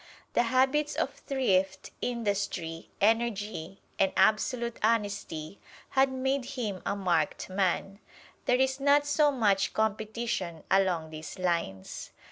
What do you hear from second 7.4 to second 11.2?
man there is not so much competition along